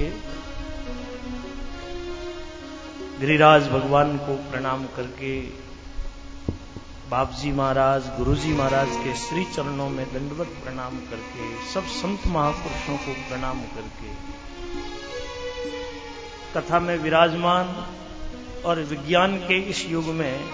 [0.00, 0.10] के।
[3.20, 5.40] गिरिराज भगवान को प्रणाम करके
[7.10, 12.26] बाप जी महाराज गुरु जी महाराज के श्री चरणों में दंडवत प्रणाम करके, सब संत
[12.26, 14.12] महापुरुषों को प्रणाम करके।
[16.54, 17.74] कथा में विराजमान
[18.66, 20.50] और विज्ञान के इस युग में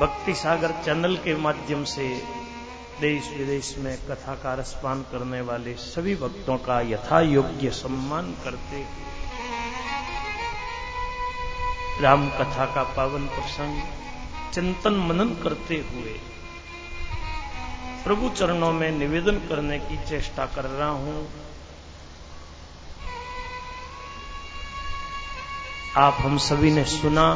[0.00, 2.06] भक्ति सागर चैनल के माध्यम से
[3.02, 8.82] देश विदेश में कथा का रसपान करने वाले सभी भक्तों का यथा योग्य सम्मान करते
[12.02, 13.82] राम कथा का पावन प्रसंग
[14.54, 16.12] चिंतन मनन करते हुए
[18.04, 21.26] प्रभु चरणों में निवेदन करने की चेष्टा कर रहा हूँ।
[25.96, 27.26] आप हम सभी ने सुना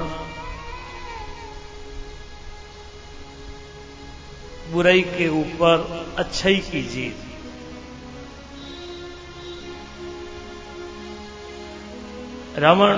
[4.77, 5.85] बुराई के ऊपर
[6.19, 7.23] अच्छाई की जीत
[12.59, 12.97] रावण,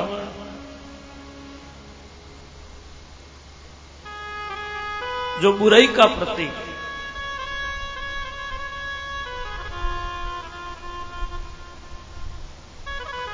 [5.43, 6.53] जो बुराई का प्रतीक,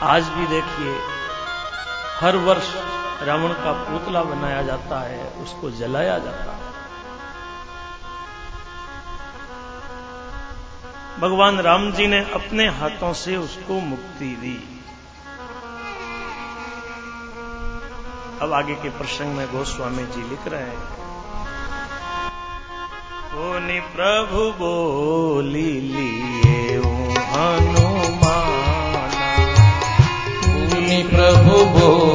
[0.03, 0.95] आज भी देखिए,
[2.19, 2.73] हर वर्ष
[3.23, 6.74] रावण का पुतला बनाया जाता है, उसको जलाया जाता है।
[11.25, 14.83] भगवान राम जी ने अपने हाथों से उसको मुक्ति दी।
[18.43, 20.79] अब आगे के प्रसंग में गोस्वामी जी लिख रहे हैं।
[23.35, 26.77] कोनि प्रभु बोली लिए
[27.31, 28.65] हनुमान।
[31.03, 32.14] प्रभु बोली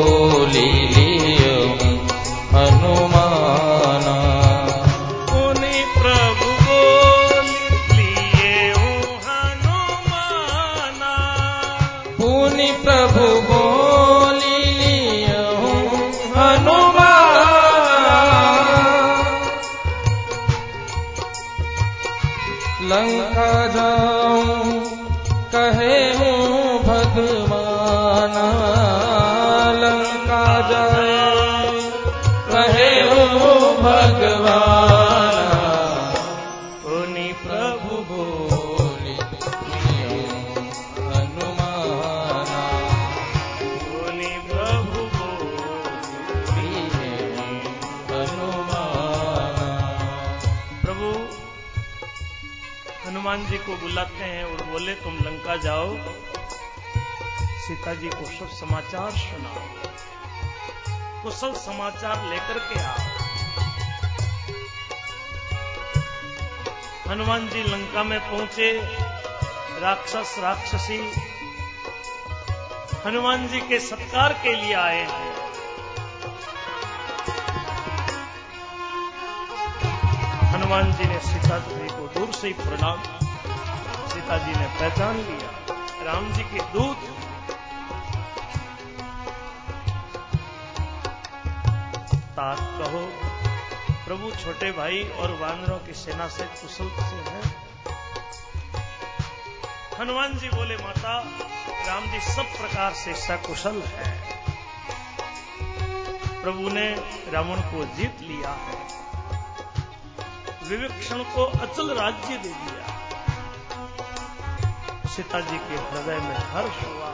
[55.49, 55.93] लंका जाओ।
[57.59, 59.61] सीता जी को सब समाचार सुनाओ।
[61.23, 62.99] कुशल समाचार लेकर के आओ।
[67.09, 68.71] हनुमान जी लंका में पहुँचे,
[69.79, 70.99] राक्षस राक्षसी,
[73.05, 75.33] हनुमान जी के सत्कार के लिए आए हैं।
[80.53, 83.28] हनुमान जी ने सीता जी को दूर से ही प्रणाम।
[84.29, 85.49] सीता जी ने पहचान लिया।
[86.03, 86.97] राम जी के दूत।
[92.35, 93.01] तात कहो,
[94.05, 97.41] प्रभु छोटे भाई और वानरों की सेना से कुशल से है।
[99.99, 101.23] हनुमान जी बोले, माता,
[101.87, 104.11] राम जी सब प्रकार से सकुशल है।
[106.43, 106.91] प्रभु ने
[107.31, 108.77] रावण को जीत लिया है।
[110.63, 112.78] विवेक्षण को अचल राज्य दे दिया।
[115.09, 117.11] सीता जी के हृदय में हर्ष हुआ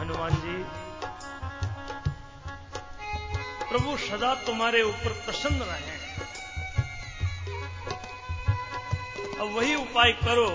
[0.00, 0.56] हनुमान जी,
[3.70, 5.98] प्रभु सदा तुम्हारे ऊपर प्रसन्न रहे
[9.36, 10.48] अब वही उपाय करो,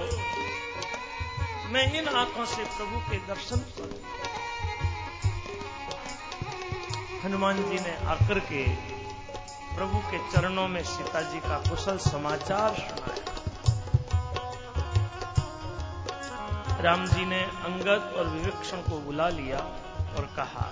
[1.73, 4.01] मैं इन आँखों से प्रभु के दर्शन करूँ।
[7.23, 8.63] हनुमान जी ने आकर के
[9.75, 13.23] प्रभु के चरणों में सीता जी का कुशल समाचार सुनाया।
[16.81, 19.59] राम जी ने अंगद और विवेक्षण को बुला लिया
[20.17, 20.67] और कहा,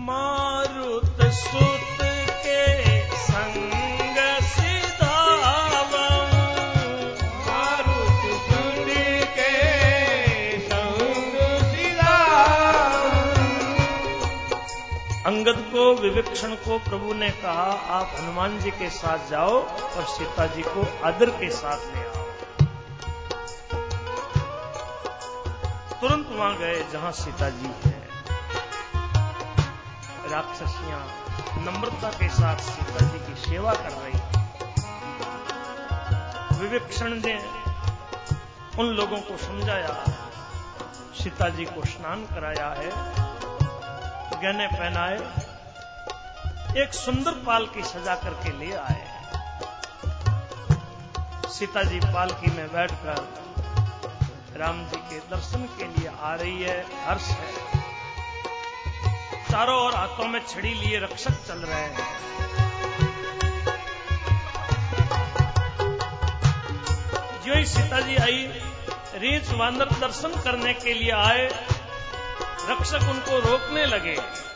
[0.00, 2.02] मारुत सुत
[2.42, 2.62] के
[3.18, 3.55] संग
[16.06, 17.62] विवेक्षण को प्रभु ने कहा,
[17.92, 22.24] आप हनुमान जी के साथ जाओ और सीता जी को आदर के साथ ले आओ।
[26.00, 27.94] तुरंत वहाँ गए जहाँ सीता जी है।
[30.30, 31.00] राक्षसियाँ
[31.64, 34.20] नम्रता के साथ सीता जी की सेवा कर रही
[36.60, 37.34] विवेक्षण ने
[38.78, 40.04] उन लोगों को समझाया,
[41.14, 42.90] सीता जी को स्नान कराया है,
[44.42, 45.45] गहने पहनाए
[46.76, 49.04] एक सुंदर पालकी सजा करके ले आए
[51.48, 53.20] सीता जी पालकी में बैठकर
[54.56, 57.52] राम जी के दर्शन के लिए आ रही है, हर्ष है।
[59.50, 62.06] चारों ओर हाथों में छड़ी लिए रक्षक चल रहे हैं।
[67.44, 68.46] जो ही सीता जी आई,
[69.14, 71.46] रीच वानर दर्शन करने के लिए आए,
[72.70, 74.46] रक्षक उनको रोकने लगे।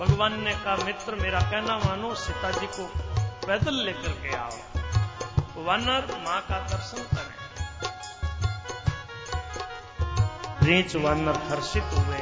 [0.00, 2.92] भगवान ने कहा, मित्र, मेरा कहना मानो सीता जी को
[3.46, 4.50] पैदल लेकर के आओ।
[5.64, 7.36] वानर माँ का दर्शन करें।
[10.62, 12.20] रीच वानर हर्षित हुए।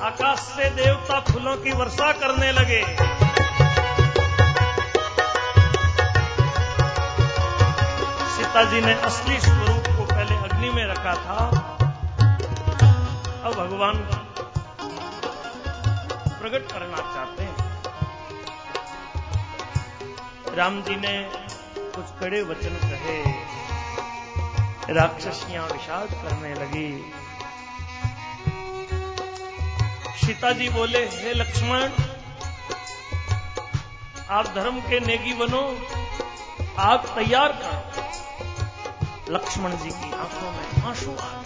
[0.00, 2.82] आकाश से देवता फूलों की वर्षा करने लगे।
[8.36, 11.36] सीता जी ने असली स्वरूप को पहले अग्नि में रखा था।
[13.44, 14.22] अब भगवान
[16.46, 17.82] प्रकट करना चाहते हैं।
[20.56, 21.30] राम जी ने
[21.76, 23.22] कुछ कड़े वचन कहे।
[24.94, 27.12] राक्षसियाँ विषाद करने लगी।
[30.26, 31.90] सीता जी बोले, हे लक्ष्मण,
[34.30, 35.86] आप धर्म के नेगी बनो,
[36.78, 41.45] आप तैयार करो। लक्ष्मण जी की आँखों में आँसू आ गए।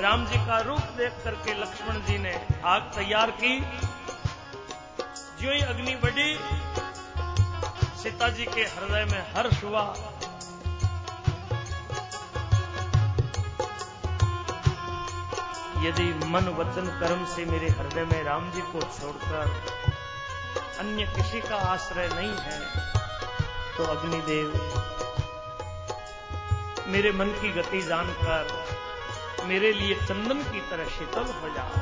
[0.00, 2.32] राम जी का रूप देख करके लक्ष्मण जी ने
[2.66, 3.58] आग तैयार की।
[5.40, 6.30] जो ही अग्नि बढ़ी,
[8.02, 9.82] सीता जी के हृदय में हर्ष हुआ।
[15.84, 19.46] यदि मन वचन कर्म से मेरे हृदय में राम जी को छोड़कर
[20.80, 22.58] अन्य किसी का आश्रय नहीं है
[23.76, 24.48] तो अग्निदेव,
[26.88, 28.69] मेरे मन की गति जानकर
[29.48, 31.72] मेरे लिए चंदन की तरह शीतल हो जाओ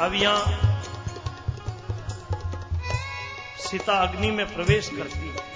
[0.00, 0.58] अब यहाँ
[3.60, 5.48] सीता अग्नि में प्रवेश करती है।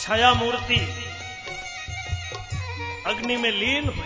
[0.00, 0.80] छाया मूर्ति
[3.06, 4.05] अग्नि में लीन हुई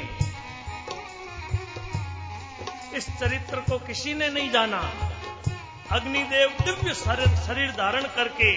[3.01, 4.79] इस चरित्र को किसी ने नहीं जाना।
[5.93, 8.51] अग्निदेव दिव्य शरीर धारण करके,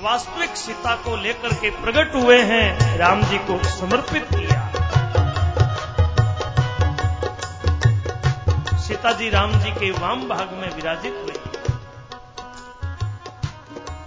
[0.00, 4.58] वास्तविक सीता को लेकर के प्रकट हुए हैं, राम जी को समर्पित किया।
[8.78, 11.38] सीता जी राम जी के वाम भाग में विराजित हुए।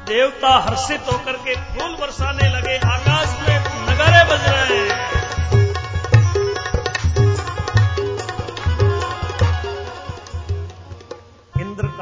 [0.05, 3.57] देवता हर्षित होकर के फूल बरसाने लगे, आकाश में
[3.89, 4.82] नगारे बज रहे हैं।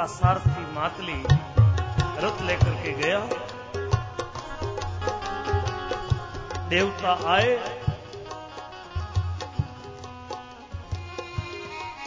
[0.02, 1.24] का सारथी मातली
[2.00, 3.20] रथ लेकर के गया।
[6.68, 7.58] देवता आए।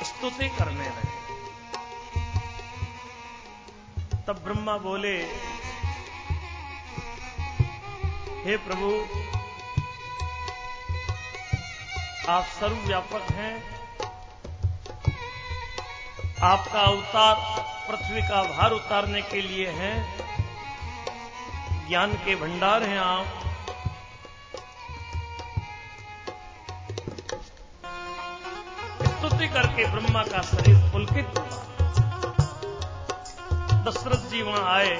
[0.05, 1.14] स्तुति करने लगे।
[4.26, 5.23] तब ब्रह्मा बोले,
[8.45, 9.07] हे प्रभु,
[12.33, 13.75] आप सर्वव्यापक हैं।
[16.42, 20.18] आपका अवतार पृथ्वी का भार उतारने के लिए हैं।
[21.88, 23.26] ज्ञान के भंडार हैं आप।
[29.02, 31.46] स्तुति करके ब्रह्मा का शरीर पुलकित हुआ।
[33.84, 34.98] दशरथ जी वहाँ आए।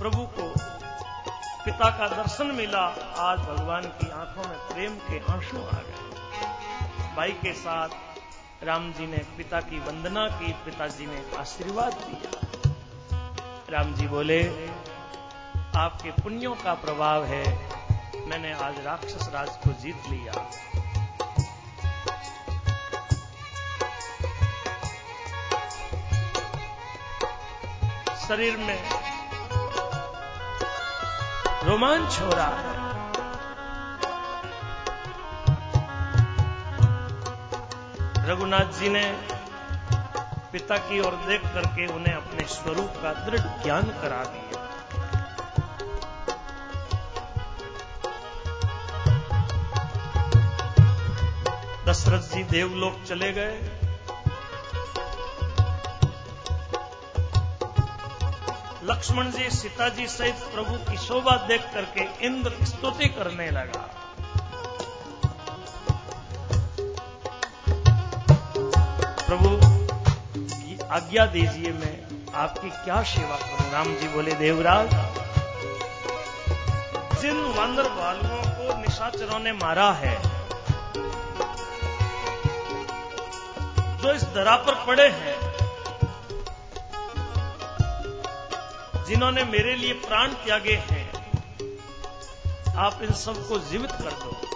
[0.00, 0.54] प्रभु को
[1.64, 2.86] पिता का दर्शन मिला।
[3.18, 6.10] आज भगवान की आँखों में प्रेम के आँसू आ गए।
[7.16, 7.88] भाई के साथ
[8.62, 12.40] राम जी ने पिता की वंदना की पिताजी ने आशीर्वाद दिया।
[13.70, 14.42] राम जी बोले,
[15.76, 17.44] आपके पुण्यों का प्रभाव है।
[18.26, 20.32] मैंने आज राक्षस राज को जीत लिया।
[28.28, 28.90] शरीर में
[31.64, 32.79] रोमांच हो रहा है।
[38.30, 39.04] रघुनाथ जी ने
[40.52, 44.58] पिता की ओर देख करके उन्हें अपने स्वरूप का दृढ़ ज्ञान करा दिया।
[51.86, 53.56] दशरथ जी देवलोक चले गए।
[58.82, 63.99] लक्ष्मण जी, सीता जी सहित प्रभु की शोभा देख करके इंद्र स्तुति करने लगा।
[69.30, 69.50] प्रभु
[70.92, 71.92] आज्ञा दीजिए मैं
[72.34, 73.70] आपकी क्या सेवा करूँ?
[73.72, 74.94] राम जी बोले, देवराज,
[77.20, 80.16] जिन वानर बालुओं को निशाचरों ने मारा है,
[84.02, 85.38] जो इस दरा पर पड़े हैं,
[89.06, 91.08] जिन्होंने मेरे लिए प्राण त्यागे हैं,
[92.78, 94.49] आप इन सबको जीवित कर दो।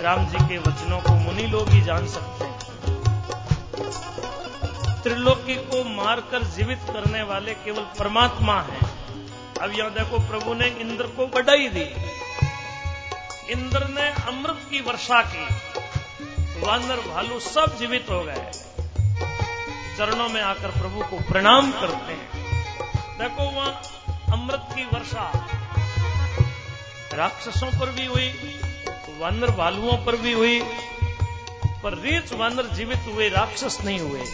[0.00, 2.56] राम जी के वचनों को मुनि लोग ही जान सकते हैं।
[5.02, 8.80] त्रिलोकी को मारकर जीवित करने वाले केवल परमात्मा हैं।
[9.62, 11.84] अब यहाँ देखो प्रभु ने इंद्र को बढ़ाई दी।
[13.52, 15.46] इंद्र ने अमृत की वर्षा की।
[16.60, 18.50] वानर भालू सब जीवित हो गए।
[19.98, 22.28] चरणों में आकर प्रभु को प्रणाम करते हैं।
[23.18, 23.82] देखो वहाँ
[24.32, 25.48] अमृत की वर्षा।
[27.14, 28.55] राक्षसों पर भी हुई।
[29.18, 30.60] वानर भालुओं पर भी हुई,
[31.82, 34.24] पर रीच वानर जीवित हुए, राक्षस नहीं हुए।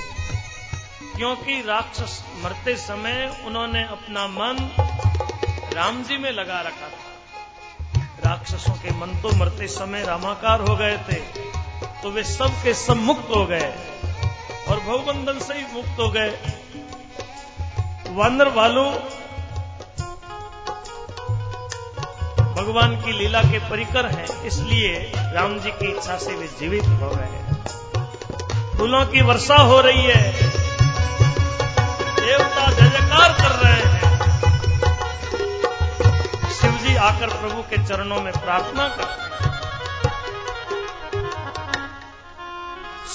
[1.16, 4.56] क्योंकि राक्षस मरते समय उन्होंने अपना मन
[5.74, 7.00] राम जी में लगा रखा था।
[8.24, 11.20] राक्षसों के मन तो मरते समय रामाकार हो गए थे
[12.02, 13.72] तो वे सब के सब मुक्त हो गए
[14.68, 16.30] और भवबंधन से ही मुक्त हो गए।
[18.10, 18.86] वानर वालों
[22.62, 27.10] भगवान की लीला के परिकर हैं, इसलिए राम जी की इच्छा से वे जीवित हो
[27.14, 27.64] रहे हैं।
[28.78, 30.32] फूलों की वर्षा हो रही है।
[32.26, 34.18] देवता जय जयकार कर रहे हैं।
[36.60, 39.52] शिव जी आकर प्रभु के चरणों में प्रार्थना करते हैं।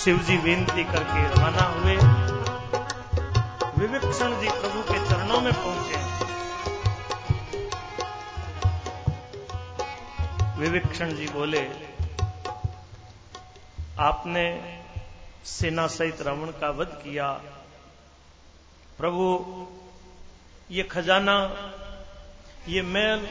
[0.03, 1.95] शिव जी विनती करके रवाना हुए।
[3.77, 6.06] विविक्षण जी प्रभु के चरणों में पहुँचे।
[10.57, 11.61] विविक्षण जी बोले,
[13.99, 14.45] आपने
[15.45, 17.31] सेना सहित रावण का वध किया।
[18.97, 19.25] प्रभु,
[20.71, 21.35] ये खजाना,
[22.67, 23.27] ये मैल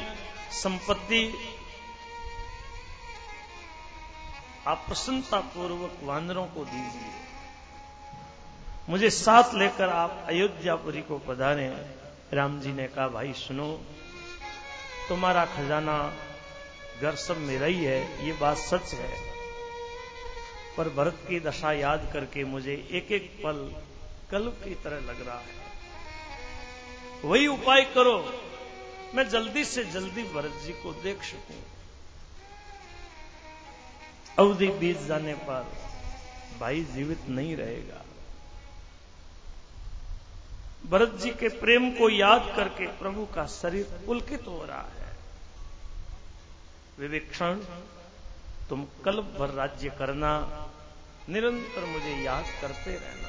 [0.52, 1.34] संपत्ति
[4.66, 7.10] आप प्रसन्नता पूर्वक वानरों को दीजिए।
[8.88, 11.68] मुझे साथ लेकर आप अयोध्यापुरी को पधारे।
[12.32, 13.80] राम जी ने कहा, भाई सुनो,
[15.08, 16.12] तुम्हारा खजाना
[17.02, 19.16] घर सब मेरा ही है, ये बात सच है।
[20.76, 23.58] पर भरत की दशा याद करके मुझे एक एक पल
[24.30, 25.66] कल की तरह लग रहा है।
[27.24, 28.16] वही उपाय करो,
[29.14, 31.62] मैं जल्दी से जल्दी भरत जी को देख सकूँ।
[34.38, 35.72] अवधि बीत जाने पर
[36.60, 38.02] भाई जीवित नहीं रहेगा।
[40.90, 44.95] भरत जी के प्रेम को याद करके प्रभु का शरीर पुलकित हो रहा है।
[46.98, 47.54] विवेक्षण
[48.68, 50.30] तुम कल भर राज्य करना,
[51.28, 53.28] निरंतर मुझे याद करते रहना।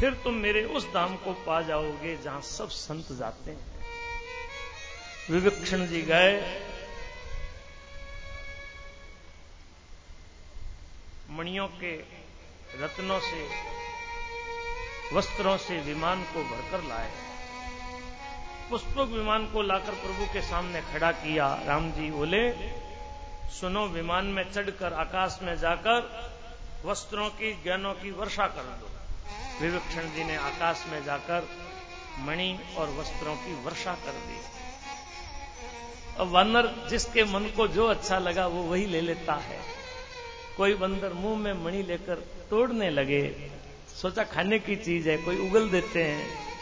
[0.00, 3.74] फिर तुम मेरे उस धाम को पा जाओगे जहाँ सब संत जाते हैं।
[5.30, 6.60] विवेक्षण जी गए।
[11.30, 11.96] मणियों के
[12.80, 13.48] रत्नों से,
[15.16, 17.23] वस्त्रों से विमान को भरकर लाए।
[18.74, 22.52] पुष्पक विमान को लाकर प्रभु के सामने खड़ा किया। राम जी बोले,
[23.48, 26.30] सुनो, विमान में चढ़कर आकाश में जाकर
[26.84, 28.86] वस्त्रों की, ज्ञानों की वर्षा कर दो।
[29.60, 31.48] विवेक्षण जी ने आकाश में जाकर
[32.18, 34.38] मणि और वस्त्रों की वर्षा कर दी।
[36.18, 39.60] अब वानर जिसके मन को जो अच्छा लगा, वो वही ले लेता है।
[40.56, 42.14] कोई बंदर मुँह में मणि लेकर
[42.50, 43.50] तोड़ने लगे।
[44.02, 46.53] सोचा खाने की चीज़ है, कोई उगल देते हैं।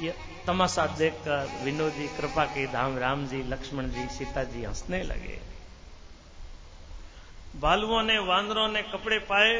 [0.00, 0.14] ये
[0.46, 5.38] तमाशा देखकर विनोदी कृपा के धाम राम जी लक्ष्मण जी सीता जी हंसने लगे।
[7.56, 9.54] बालुओं ने, वानरों ने कपड़े पाए,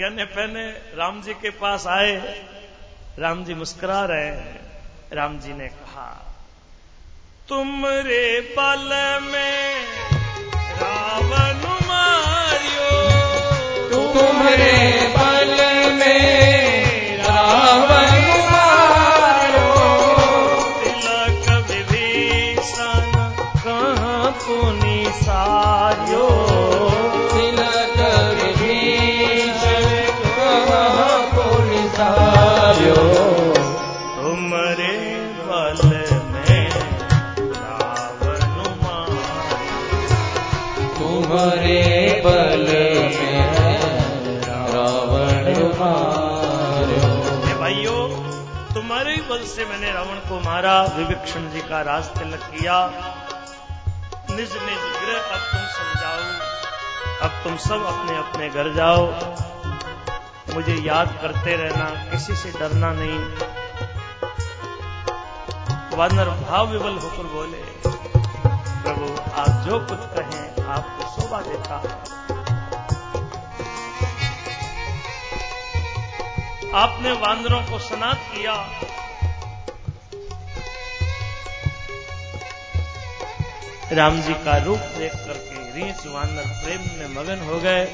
[0.00, 2.16] गहने पहने राम जी के पास आए।
[3.18, 4.60] राम जी मुस्कुरा रहे हैं।
[5.12, 6.36] राम जी ने कहा
[7.48, 8.88] तुम रे पल
[9.22, 9.86] में
[10.82, 12.90] रावण मारियो।
[13.90, 14.79] तुम्हारे पल
[49.60, 52.86] से मैंने रावण को मारा विभीक्षण जी का राज तिलक किया।
[54.30, 56.20] निज निज गृह अब तुम सब जाओ।
[57.22, 59.06] अब तुम सब अपने अपने घर जाओ।
[60.54, 63.18] मुझे याद करते रहना, किसी से डरना नहीं।
[65.98, 67.62] वानर भाव विवल होकर बोले,
[68.82, 72.20] प्रभु, आप जो कुछ कहें, आपको शोभा देता है।
[76.74, 78.70] आपने वानरों को सनात किया।
[83.92, 87.84] राम जी का रूप देख करके रीच वानर प्रेम में मगन हो गए।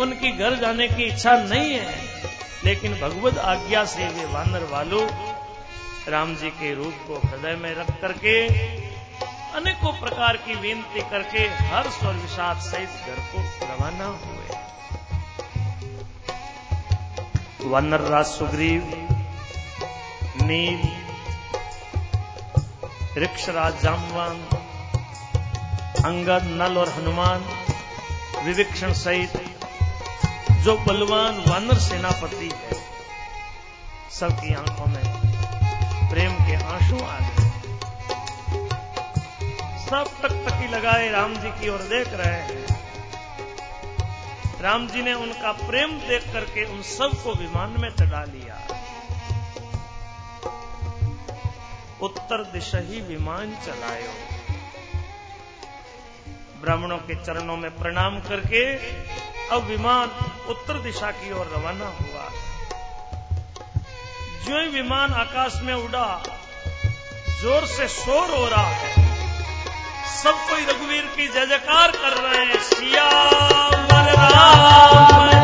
[0.00, 1.94] उनकी घर जाने की इच्छा नहीं है,
[2.64, 5.02] लेकिन भगवत आज्ञा से वे वानर वालों
[6.08, 8.34] राम जी के रूप को हृदय में रख करके
[9.56, 14.48] अनेकों प्रकार की विनती करके हर्ष और विषाद सहित घर को रवाना हुए।
[17.70, 18.82] वानर राज सुग्रीव,
[20.42, 20.82] नील
[23.18, 24.36] ऋक्षराज जामवान
[25.98, 27.44] अंगद, नल और हनुमान
[28.44, 29.32] विविक्षण सहित
[30.60, 32.78] जो बलवान वानर सेनापति है,
[34.10, 35.02] सबकी आँखों में
[36.10, 37.48] प्रेम के आँसू आ गए।
[39.84, 42.66] सब तक तकी लगाए राम जी की ओर देख रहे हैं।
[44.60, 48.66] राम जी ने उनका प्रेम देख करके उन सबको विमान में चढ़ा लिया।
[52.02, 54.29] उत्तर दिशा ही विमान चलायो।
[56.62, 58.62] ब्राह्मणों के चरणों में प्रणाम करके
[59.54, 60.10] अब विमान
[60.48, 62.26] उत्तर दिशा की ओर रवाना हुआ।
[64.44, 66.22] जो ही विमान आकाश में उड़ा,
[67.42, 69.08] ज़ोर से शोर हो रहा है।
[70.16, 73.08] सब कोई रघुवीर की जय जयकार कर रहे हैं। सिया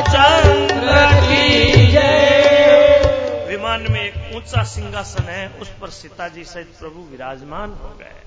[0.08, 7.70] चंद्र की जय। विमान में एक ऊँचा सिंहासन है, उस पर सीताजी सहित प्रभु विराजमान
[7.72, 8.22] हो गए।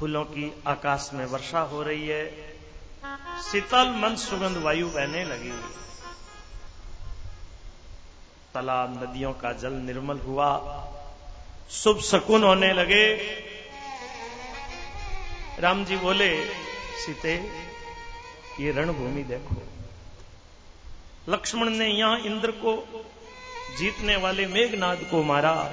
[0.00, 2.30] फूलों की आकाश में वर्षा हो रही है।
[3.52, 5.50] शीतल मन सुगंध वायु बहने लगी।
[8.54, 10.50] तालाब नदियों का जल निर्मल हुआ।
[11.70, 13.16] शुभ शकुन होने लगे।
[15.58, 16.44] राम जी बोले,
[16.96, 17.34] सीते,
[18.60, 19.62] ये रणभूमि देखो।
[21.32, 23.04] लक्ष्मण ने यहाँ इंद्र को
[23.78, 25.72] जीतने वाले मेघनाद को मारा।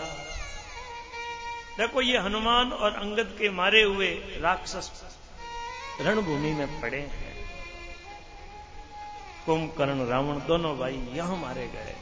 [1.77, 4.09] देखो ये हनुमान और अंगद के मारे हुए
[4.41, 4.91] राक्षस
[6.01, 7.35] रणभूमि में पड़े हैं।
[9.45, 11.95] कुंभकर्ण, रावण दोनों भाई यहाँ मारे गए।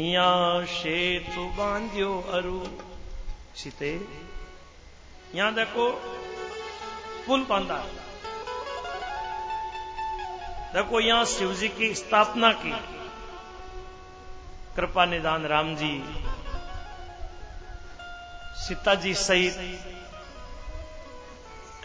[0.00, 2.60] इया शेतु बांध्यो अरु।
[3.56, 3.92] सीते,
[5.34, 5.90] यहाँ देखो
[7.26, 7.78] पुल बांधा।
[10.74, 12.72] देखो यहाँ शिव जी की स्थापना की।
[14.76, 15.94] कृपा निदान राम जी।
[18.70, 19.54] सीता जी सहित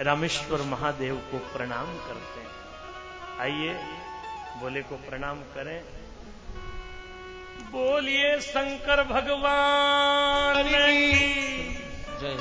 [0.01, 2.49] रामेश्वर महादेव को प्रणाम करते हैं।
[3.41, 3.71] आइए
[4.59, 5.79] बोले को प्रणाम करें।
[7.71, 10.69] बोलिए शंकर भगवान
[12.21, 12.35] जय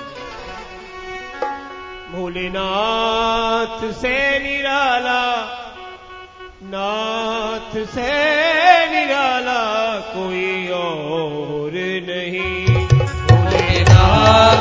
[2.12, 5.22] भोलेनाथ से निराला
[6.62, 8.10] नाथ से
[8.90, 9.62] निराला
[10.10, 11.63] कोई और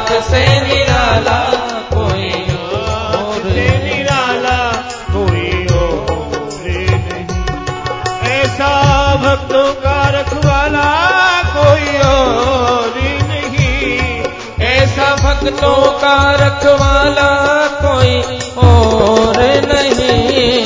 [0.04, 1.40] भोलेनाथ से निराला
[1.94, 2.32] कोई
[2.64, 3.44] और
[3.84, 4.58] निराला
[5.12, 7.26] कोई और नहीं।
[8.32, 8.72] ऐसा
[9.16, 10.90] भक्तों का रखवाला
[11.56, 12.94] कोई और
[13.30, 14.24] नहीं।
[14.68, 17.32] ऐसा भक्तों का रखवाला
[17.82, 18.22] कोई
[18.68, 19.40] और
[19.74, 20.63] नहीं।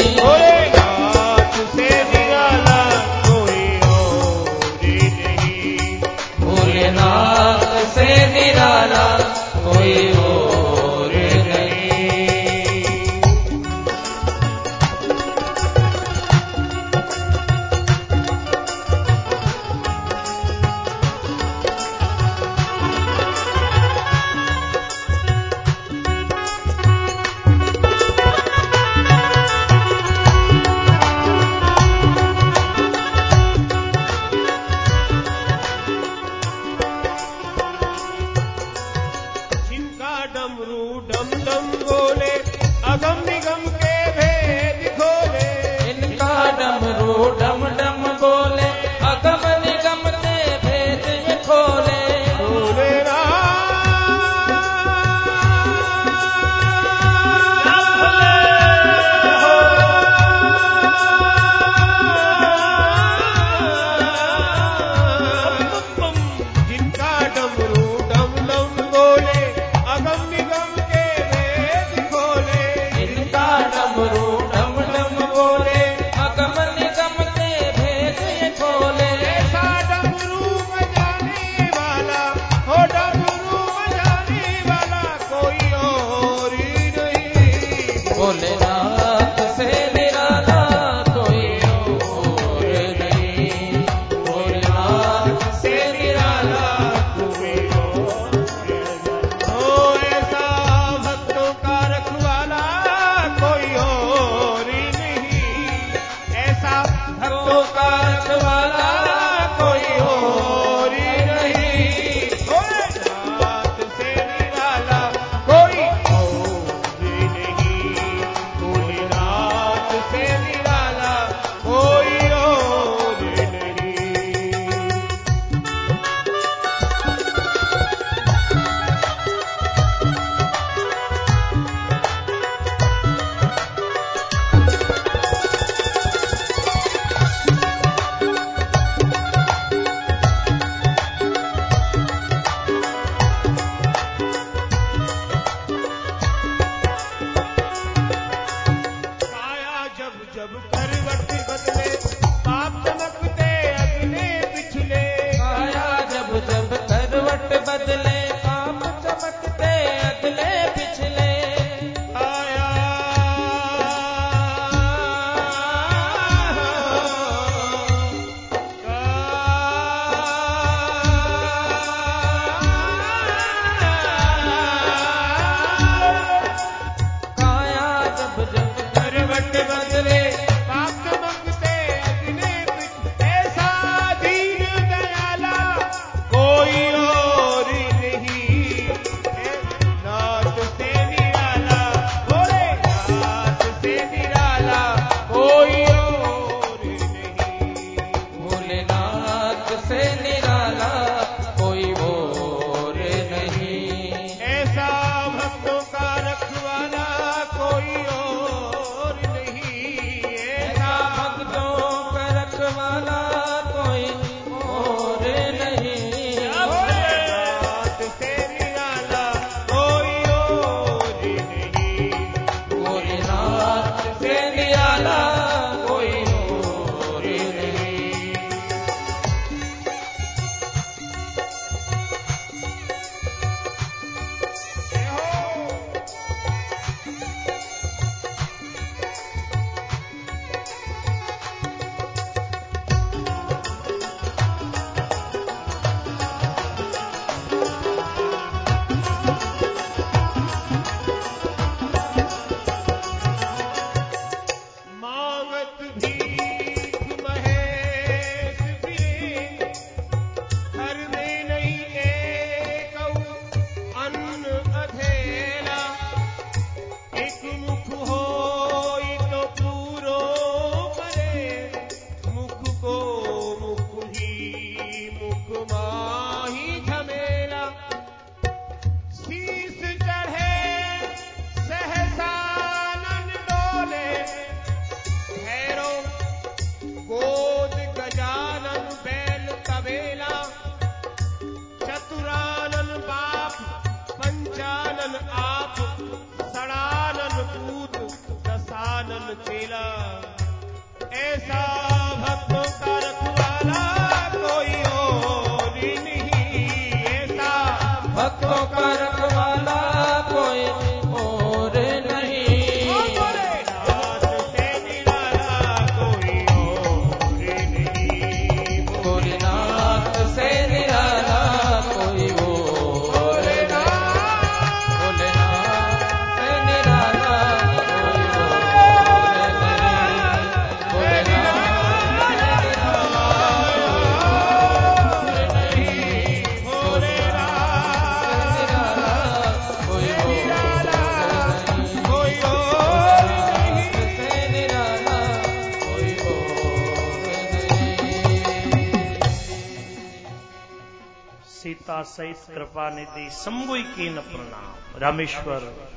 [352.16, 355.92] कृपा निधि समगुई की न प्रणाम। रामेश्वर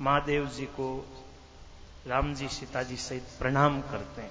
[0.00, 1.08] महादेव जी को
[2.06, 4.30] राम जी सीता जी सहित प्रणाम करते हैं।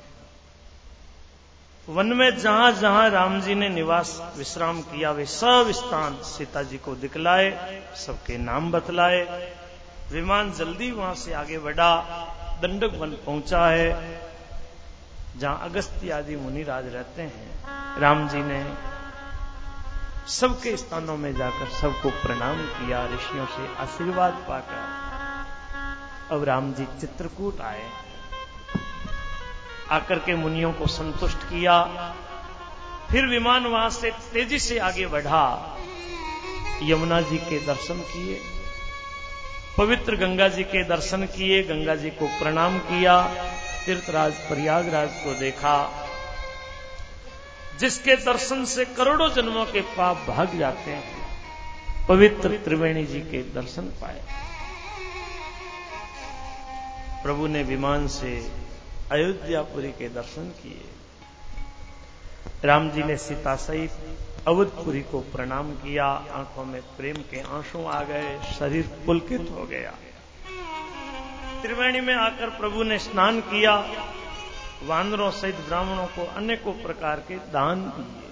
[1.88, 6.78] वन में जहाँ जहाँ राम जी ने निवास विश्राम किया, वे सब स्थान सीता जी
[6.78, 9.54] को दिखलाए, सबके नाम बतलाए।
[10.12, 12.02] विमान जल्दी वहाँ से आगे बढ़ा,
[12.62, 14.22] दंडक वन पहुँचा है,
[15.38, 18.64] जहाँ अगस्त्य आदि मुनि राज रहते हैं। राम जी ने
[20.28, 25.00] सबके स्थानों में जाकर सबको प्रणाम किया, ऋषियों से आशीर्वाद पाकर।
[26.36, 27.90] अब राम जी चित्रकूट आए।
[29.92, 31.84] आकर के मुनियों को संतुष्ट किया।
[33.12, 35.78] फिर विमान वहाँ से तेज़ी से आगे बढ़ा।
[36.84, 38.42] यमुना जी के दर्शन किए।
[39.78, 43.24] पवित्र गंगा जी के दर्शन किए। गंगा जी को प्रणाम किया।
[43.86, 46.06] तीर्थराज प्रयागराज को देखा।
[47.80, 51.04] जिसके दर्शन से करोड़ों जन्मों के पाप भाग जाते हैं,
[52.08, 54.22] पवित्र त्रिवेणी जी के दर्शन पाए।
[57.24, 58.32] प्रभु ने विमान से
[59.12, 60.86] अयोध्यापुरी के दर्शन किए।
[62.66, 63.92] राम जी ने सीता सहित
[64.48, 69.94] अवधपुरी को प्रणाम किया, आँखों में प्रेम के आँसू आ गए, शरीर पुलकित हो गया।
[71.62, 73.76] त्रिवेणी में आकर प्रभु ने स्नान किया
[74.84, 78.30] वानरों सहित ब्राह्मणों को अनेकों प्रकार के दान दिए।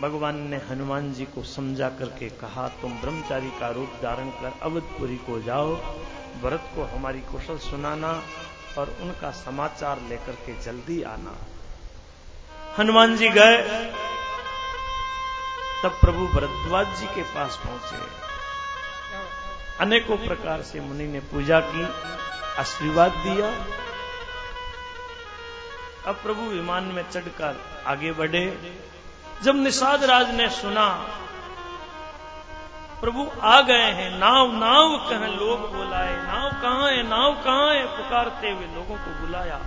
[0.00, 5.16] भगवान ने हनुमान जी को समझा करके कहा, तुम ब्रह्मचारी का रूप धारण कर अवधपुरी
[5.16, 5.74] को जाओ
[6.42, 8.22] भरत को हमारी कुशल सुनाना
[8.78, 11.36] और उनका समाचार लेकर के जल्दी आना।
[12.78, 13.56] हनुमान जी गए।
[15.82, 17.96] तब प्रभु भरद्वाज जी के पास पहुँचे।
[19.80, 21.86] अनेकों प्रकार से मुनि ने पूजा की।
[22.58, 23.48] आशीर्वाद दिया।
[26.06, 28.74] अब प्रभु विमान में चढ़कर आगे बढ़े।
[29.42, 30.88] जब निषाद राज ने सुना,
[33.00, 37.86] प्रभु आ गए हैं, नाव नाव कह लोग बुलाए। नाव कहाँ है, नाव कहाँ है?
[37.86, 39.60] पुकारते हुए लोगों को बुलाया।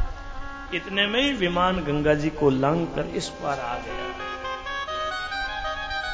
[0.73, 4.31] इतने में ही विमान गंगा जी को लांग कर इस पार आ गया।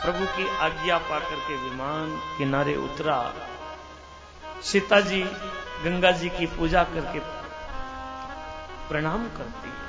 [0.03, 3.33] प्रभु की आज्ञा पाकर के विमान किनारे उतरा।
[4.63, 5.24] सीता जी
[5.84, 7.20] गंगा जी की पूजा करके
[8.89, 9.88] प्रणाम करती है।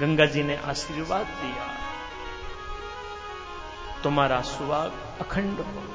[0.00, 1.78] गंगा जी ने आशीर्वाद दिया।
[4.02, 5.94] तुम्हारा सुहाग अखंड हो।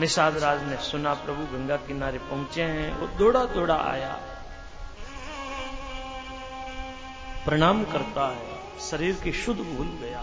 [0.00, 4.20] निषाद राज ने सुना, प्रभु गंगा किनारे पहुँचे हैं, वो दौड़ा दौड़ा आया।
[7.44, 10.20] प्रणाम करता है, शरीर की शुद्ध भूल गया।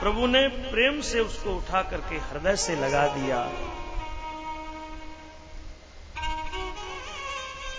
[0.00, 3.44] प्रभु ने प्रेम से उसको उठा करके हृदय से लगा दिया।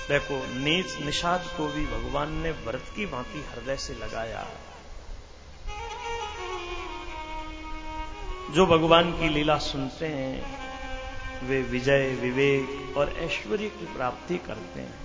[0.10, 4.47] देखो, नीच निषाद को भी भगवान ने व्रत की भांति हृदय से लगाया।
[8.51, 10.67] जो भगवान की लीला सुनते हैं,
[11.43, 14.99] वे विजय, विवेक और ऐश्वर्य की प्राप्ति करते हैं।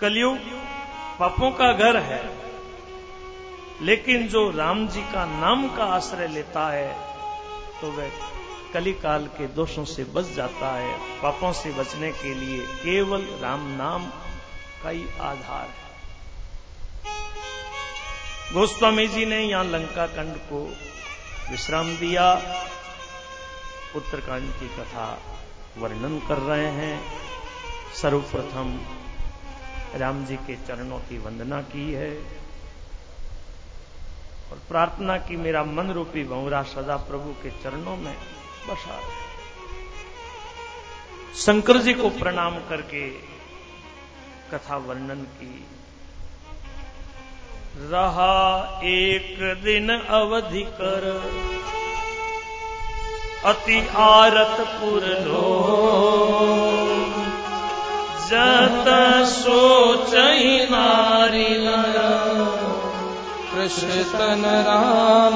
[0.00, 0.38] कलयुग
[1.18, 2.41] पापों का घर है।
[3.82, 6.92] लेकिन जो राम जी का नाम का आश्रय लेता है
[7.80, 8.10] तो वह
[8.74, 10.92] कलिकाल के दोषों से बच जाता है।
[11.22, 14.06] पापों से बचने के लिए केवल राम नाम
[14.82, 15.90] का ही आधार है।
[18.54, 20.62] गोस्वामी जी ने यहाँ लंका कंड को
[21.50, 22.32] विश्राम दिया।
[23.96, 25.06] उत्तरकांड की कथा
[25.78, 26.96] वर्णन कर रहे हैं।
[27.94, 28.68] सर्वप्रथम
[29.96, 32.10] राम जी के चरणों की वंदना की है।
[34.52, 38.16] और प्रार्थना की मेरा मन रूपी भंवरा सदा प्रभु के चरणों में
[38.68, 39.20] बसा रहे।
[41.36, 43.08] शंकर जी को प्रणाम करके
[44.52, 45.66] कथा वर्णन की।
[47.78, 51.06] रहा एक दिन अवधि कर,
[53.44, 55.46] अति आरतपुर लो।
[58.28, 58.84] जत
[59.28, 60.14] सोच
[60.70, 61.48] नारी
[63.62, 65.34] कृष्ण तन राम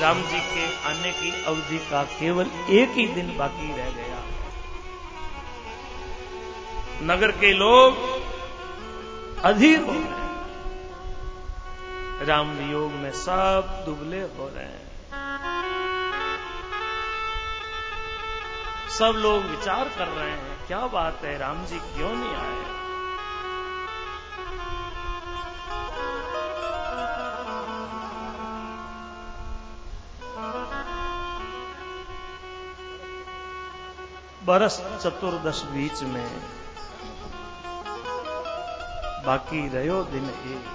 [0.00, 4.20] राम जी के आने की अवधि का केवल एक ही दिन बाकी रह गया।
[7.02, 7.98] नगर के लोग
[9.44, 10.30] अधीर हो हैं
[12.26, 14.94] राम वियोग में सब दुबले हो रहे हैं।
[18.98, 21.38] सब लोग विचार कर रहे हैं, क्या बात है?
[21.38, 22.83] राम जी क्यों नहीं आए?
[34.46, 36.30] बरस चतुर्दश बीच में
[39.26, 40.72] बाकी रहो दिन एक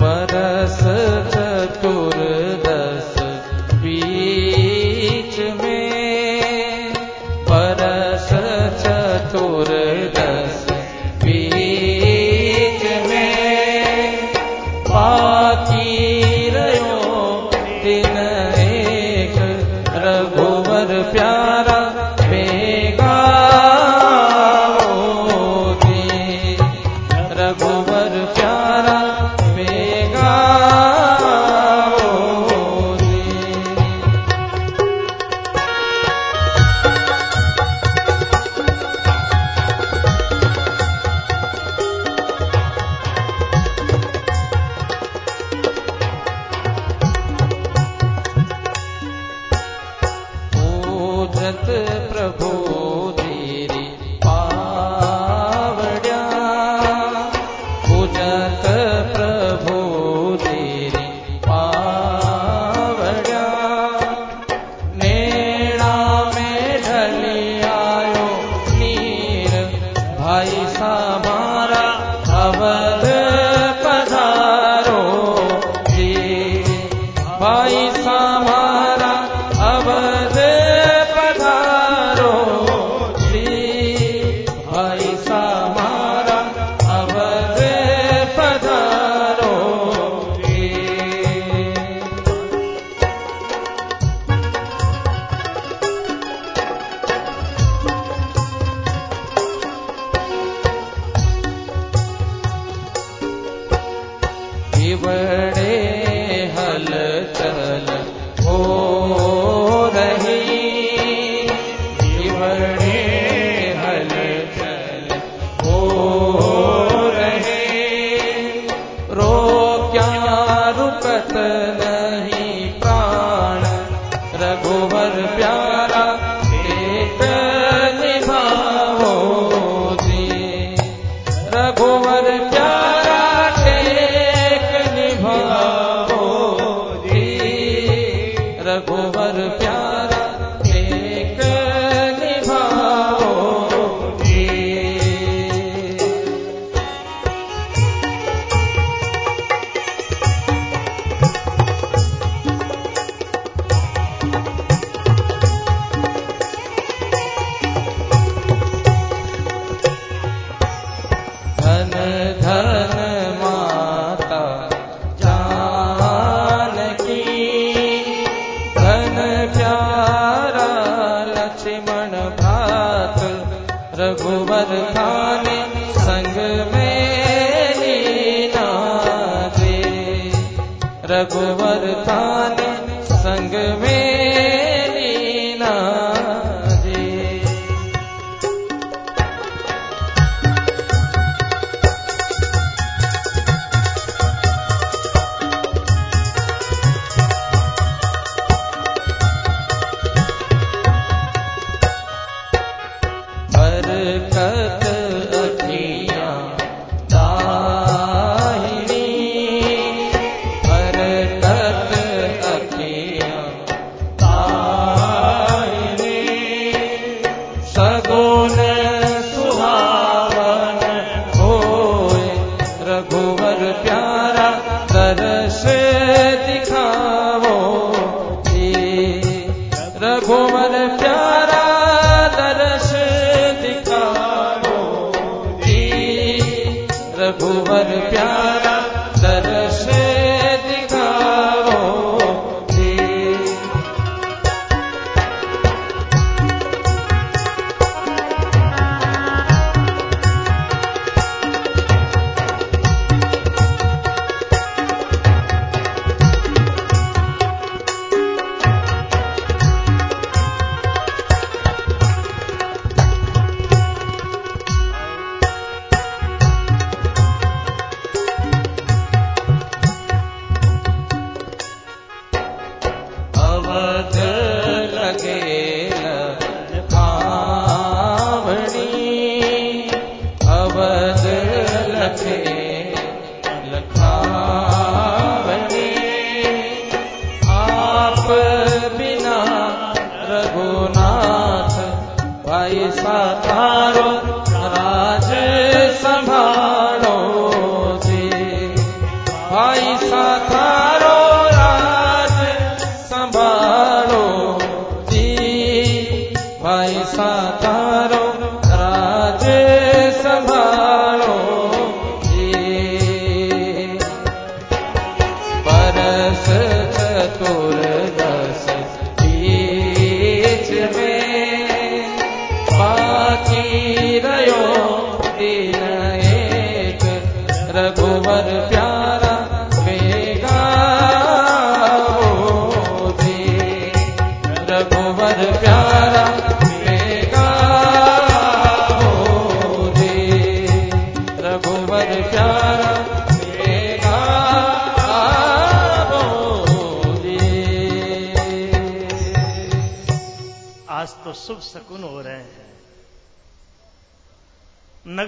[0.00, 0.78] बरस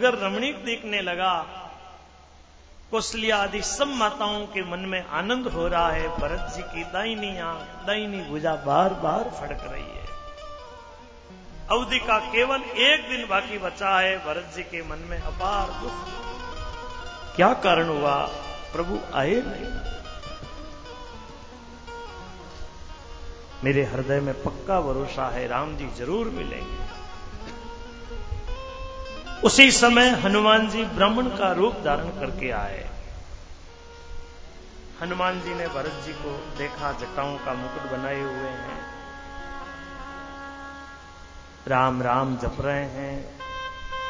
[0.03, 1.33] नगर रमणीक देखने लगा
[2.91, 7.39] कुशलिया आदि सब माताओं के मन में आनंद हो रहा है, भरत जी की दाइनी
[7.39, 10.07] आँख दाइनी भुजा बार बार फड़क रही है।
[11.71, 17.37] अवधि का केवल एक दिन बाकी बचा है, भरत जी के मन में अपार दुख।
[17.37, 18.17] क्या कारण हुआ?
[18.73, 19.71] प्रभु आए नहीं।
[23.65, 26.92] मेरे हृदय में पक्का भरोसा है, राम जी ज़रूर मिलेंगे।
[29.45, 32.89] उसी समय हनुमान जी ब्राह्मण का रूप धारण करके आए।
[35.03, 38.83] हनुमान जी ने भरत जी को देखा, जटाओं का मुकुट बनाए हुए हैं।
[41.69, 43.39] राम राम जप रहे हैं।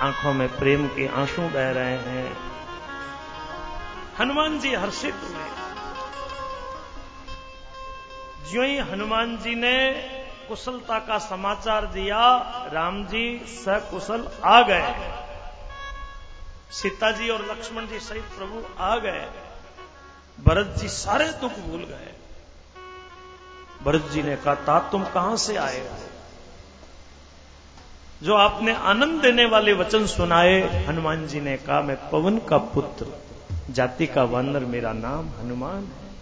[0.02, 2.36] आँखों में प्रेम के आँसू बह रहे हैं।
[4.20, 5.44] हनुमान जी हर्षित हुए।
[8.50, 9.92] ज्यो ही हनुमान जी ने
[10.48, 12.38] कुशलता का समाचार दिया,
[12.72, 15.21] राम जी सकुशल आ गए।
[16.72, 19.30] सीता जी और लक्ष्मण जी सहित प्रभु आ गए।
[20.44, 22.14] भरत जी सारे दुख भूल गए।
[23.82, 25.96] भरत जी ने कहा, ता तुम कहाँ से आए हो?
[28.22, 33.06] जो आपने आनंद देने वाले वचन सुनाए, हनुमान जी ने कहा, मैं पवन का पुत्र,
[33.70, 36.12] जाति का वानर, मेरा नाम हनुमान है।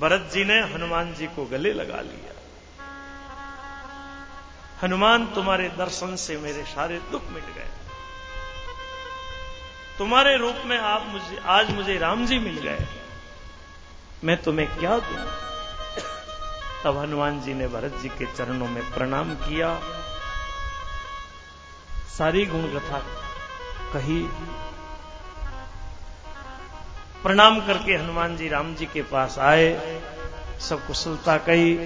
[0.00, 2.34] भरत जी ने हनुमान जी को गले लगा लिया।
[4.82, 7.79] हनुमान, तुम्हारे दर्शन से मेरे सारे दुख मिट गए।
[10.00, 12.86] तुम्हारे रूप में आप मुझे, आज मुझे राम जी मिल गए।
[14.24, 15.26] मैं तुम्हें क्या दूँ?
[16.84, 19.80] तब हनुमान जी ने भरत जी के चरणों में प्रणाम किया।
[22.18, 22.98] सारी गुण कथा
[23.92, 24.22] कही।
[27.22, 30.02] प्रणाम करके हनुमान जी राम जी के पास आए।
[30.60, 31.76] सब कुशलता कही।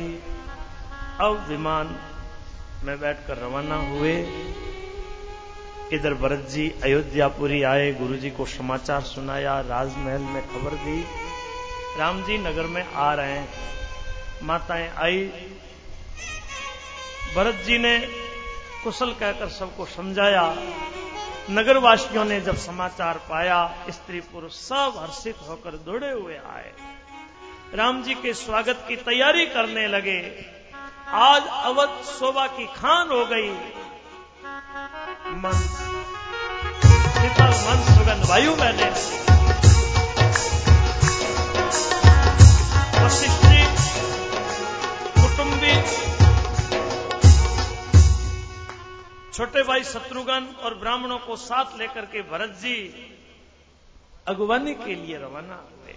[1.21, 1.97] अब विमान
[2.85, 4.23] में बैठकर रवाना हुए।
[5.93, 11.05] इधर भरत जी अयोध्यापुरी आए गुरु जी को समाचार सुनाया, राजमहल में खबर दी।
[11.99, 13.49] राम जी नगर में आ रहे हैं।
[14.43, 15.27] माताएँ आई।
[17.37, 17.99] भरत जी ने
[18.85, 20.57] कुशल कहकर सबको समझाया।
[21.51, 26.73] नगरवासियों ने जब समाचार पाया, स्त्री पुरुष सब हर्षित होकर दौड़े हुए आए।
[27.75, 30.45] राम जी के स्वागत की तैयारी करने लगे।
[31.09, 33.84] आज अवध शोभा की खान हो गई।
[34.55, 35.57] मन
[37.15, 38.89] शीतल मन सुगंध वायु मैंने।
[42.97, 43.43] वशिष्ठ
[45.17, 45.75] कुटुंबी,
[49.33, 52.77] छोटे भाई शत्रुघ्न और ब्राह्मणों को साथ लेकर के भरत जी
[54.29, 55.95] अगवानी के लिए रवाना हुए।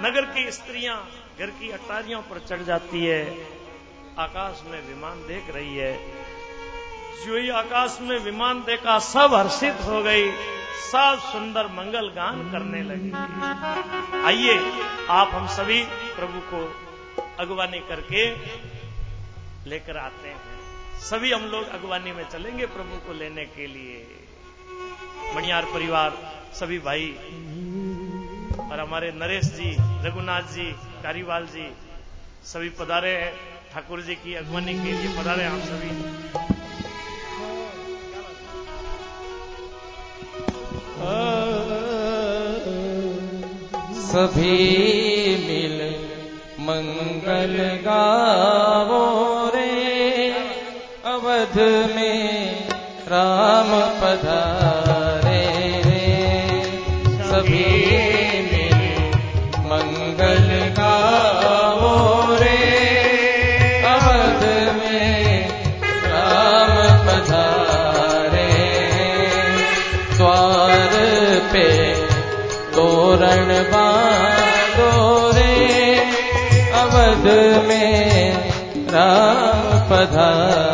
[0.00, 0.96] नगर की स्त्रियाँ
[1.38, 3.22] घर की अटारियों पर चढ़ जाती है,
[4.18, 6.27] आकाश में विमान देख रही है।
[7.26, 10.30] जो ही आकाश में विमान देखा, सब हर्षित हो गई।
[10.92, 13.10] सब सुंदर मंगल गान करने लगी।
[14.22, 15.82] आइए, आप हम सभी
[16.16, 16.60] प्रभु को
[17.40, 18.30] अगवानी करके
[19.70, 24.06] लेकर आते हैं। सभी हम लोग अगवानी में चलेंगे प्रभु को लेने के लिए।
[25.34, 26.16] मणियार परिवार,
[26.54, 27.06] सभी भाई
[28.70, 31.70] और हमारे नरेश जी, रघुनाथ जी, कारीवाल जी,
[32.44, 33.34] सभी पधारे हैं।
[33.72, 36.57] ठाकुर जी की अगवानी के लिए पधारे हम सभी।
[44.08, 44.56] सभी
[45.46, 45.76] मिल
[46.60, 47.54] मंगल
[47.86, 49.04] गावो
[49.54, 50.30] रे
[51.04, 51.56] अवध
[51.96, 52.68] में
[53.08, 54.37] राम पधारे।
[79.98, 80.67] राम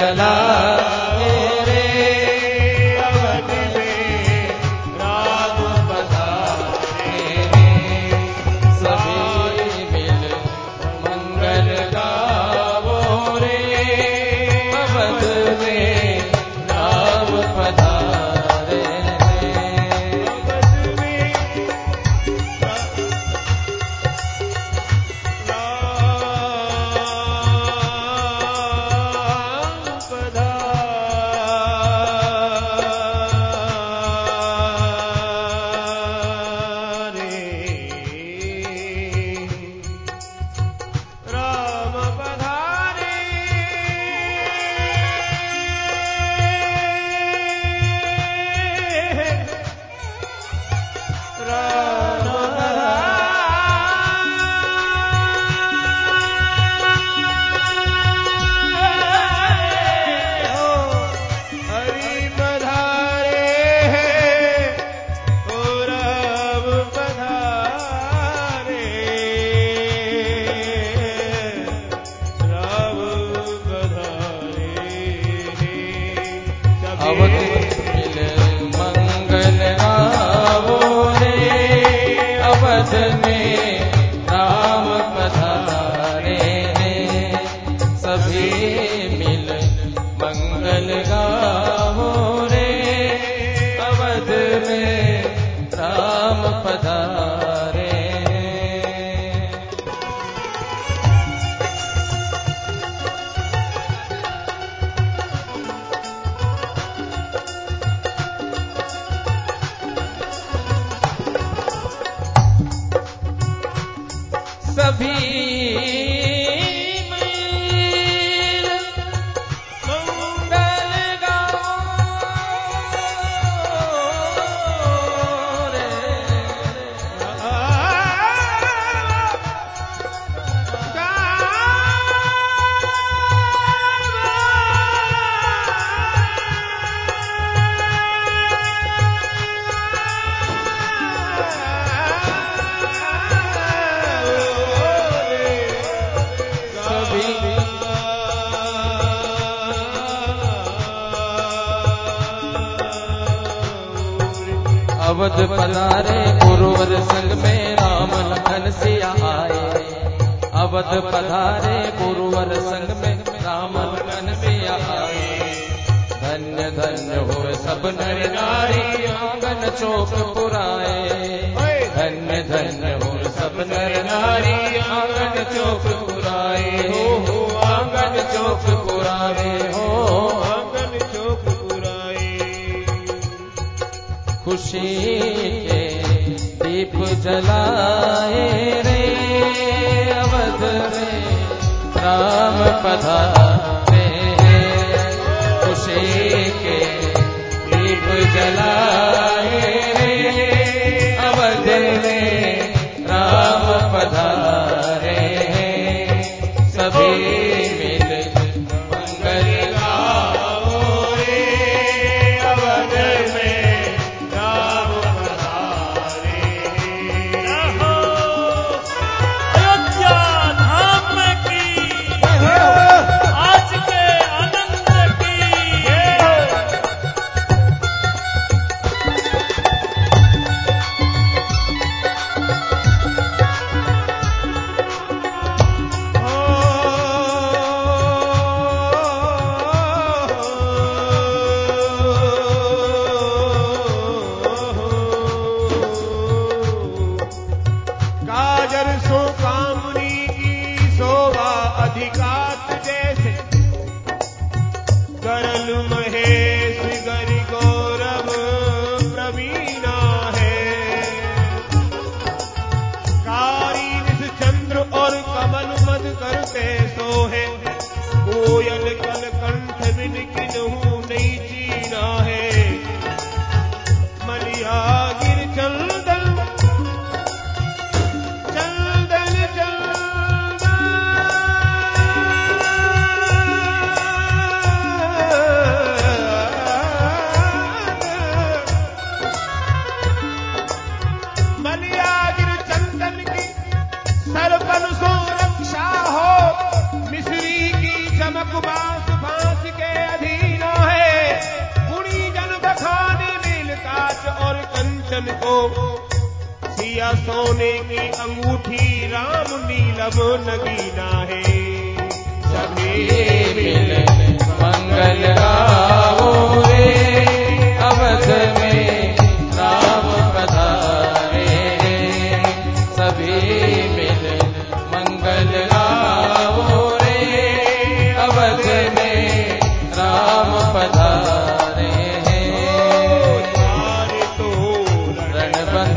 [0.00, 0.99] जला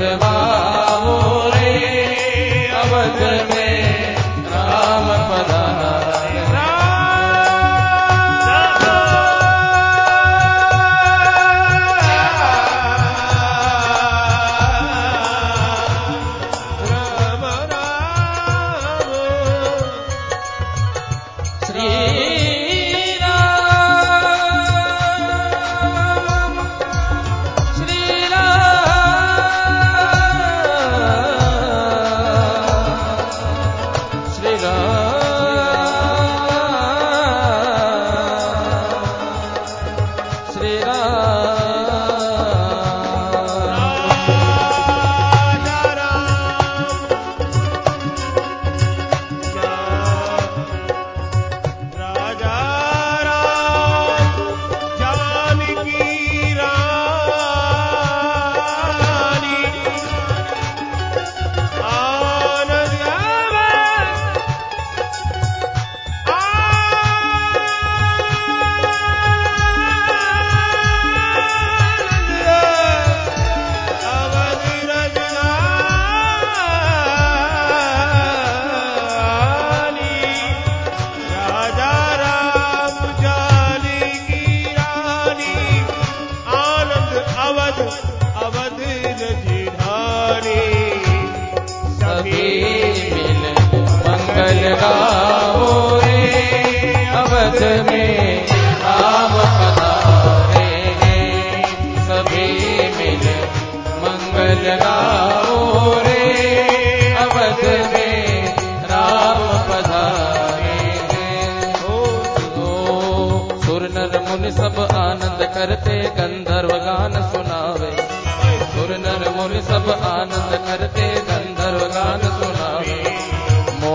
[0.03, 0.42] Vande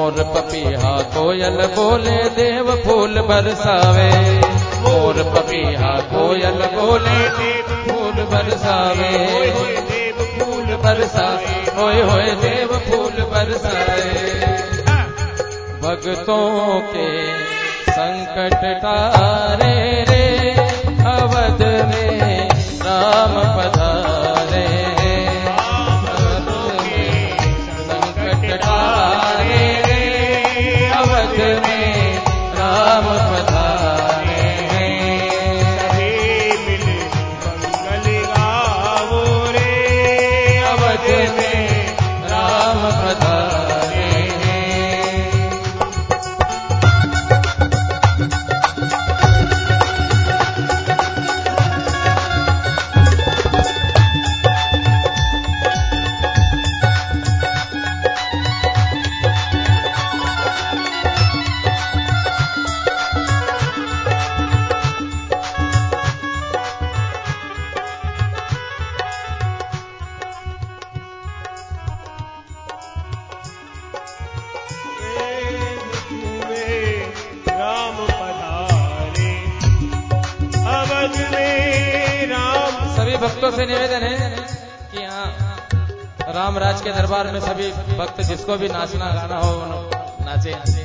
[0.09, 4.40] मोर पपीहा कोयल बोले, देव फूल बरसावे।
[4.80, 9.26] मोर पपीहा कोयल बोले, देव फूल बरसावे।
[9.80, 14.32] देव फूल बरसावे, होय होए देव फूल बरसावे।
[15.82, 17.28] भगतों के
[17.92, 20.50] संकट तारे रे,
[21.04, 22.48] अवध में
[22.82, 24.17] राम पधारे।
[87.39, 89.51] में सभी भक्त जिसको भी नाचना गाना हो
[90.26, 90.77] नाचे नाचे।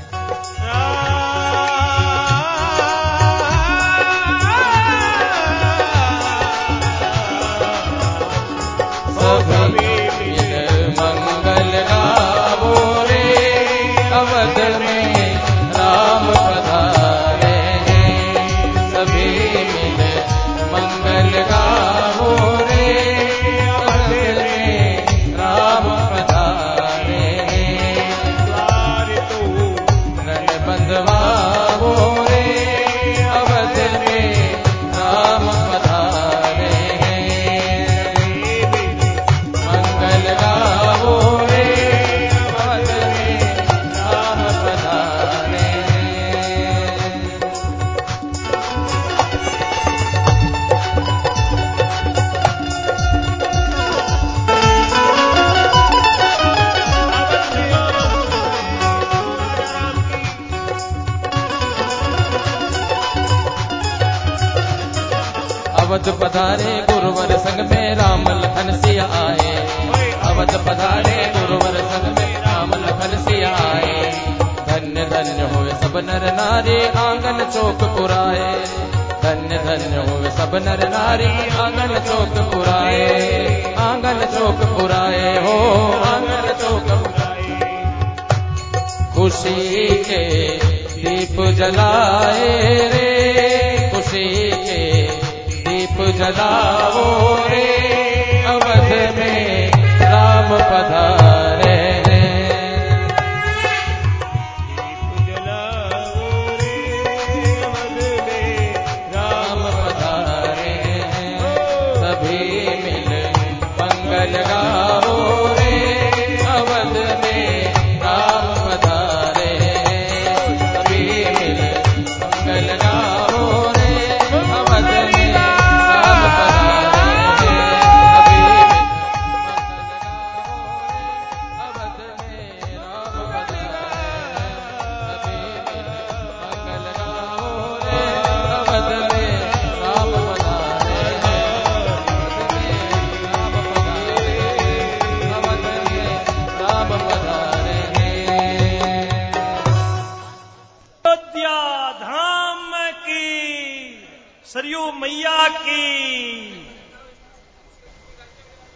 [154.53, 155.83] सरयू मैया की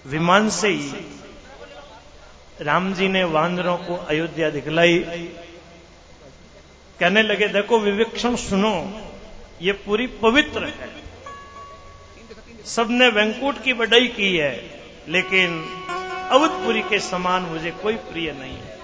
[0.05, 1.09] विमान से ही
[2.61, 4.99] राम जी ने वानरों को अयोध्या दिखलाई।
[6.99, 9.01] कहने लगे, देखो विवेक्षण सुनो,
[9.61, 10.89] ये पूरी पवित्र है।
[12.65, 15.61] सबने वेंकुट की बड़ाई की है, लेकिन
[16.31, 18.79] अवधपुरी के समान मुझे कोई प्रिय नहीं है।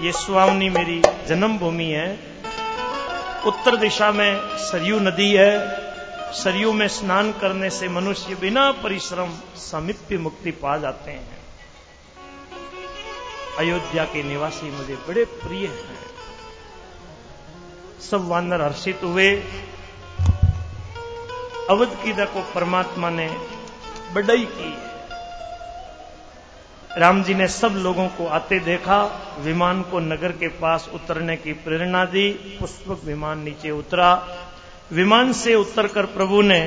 [0.00, 2.35] ये सुहावनी मेरी जन्मभूमि है।
[3.46, 5.82] उत्तर दिशा में सरयू नदी है।
[6.32, 11.38] सरयू में स्नान करने से मनुष्य बिना परिश्रम समिप्य मुक्ति पा जाते हैं।
[13.58, 15.98] अयोध्या के निवासी मुझे बड़े प्रिय हैं।
[18.10, 19.36] सब वानर हर्षित हुए।
[21.70, 23.36] अवध की को परमात्मा ने
[24.12, 24.95] बड़ाई की है।
[26.96, 29.02] राम जी ने सब लोगों को आते देखा,
[29.38, 34.28] विमान को नगर के पास उतरने की प्रेरणा दी, पुष्पक विमान नीचे उतरा।
[34.92, 36.60] विमान से उतरकर प्रभु ने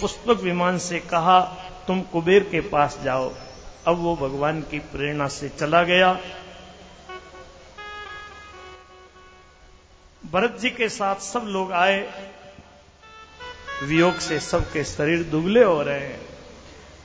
[0.00, 1.40] पुष्पक विमान से कहा,
[1.86, 3.32] तुम कुबेर के पास जाओ।
[3.86, 6.20] अब वो भगवान की प्रेरणा से चला गया।
[10.32, 12.30] भरत जी के साथ सब लोग आए।
[13.82, 16.20] वियोग से सबके शरीर दुबले हो रहे हैं।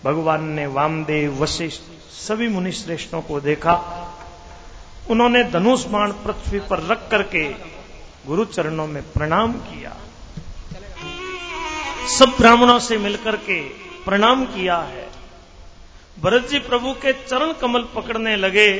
[0.05, 3.74] भगवान ने वामदेव वशिष्ठ सभी मुनि श्रेष्ठों को देखा।
[5.10, 7.49] उन्होंने धनुष बाण पृथ्वी पर रख करके
[8.28, 9.97] गुरु चरणों में प्रणाम किया।
[12.07, 13.62] सब ब्राह्मणों से मिलकर के
[14.05, 15.10] प्रणाम किया है।
[16.20, 18.74] भरत जी प्रभु के चरण कमल पकड़ने लगे।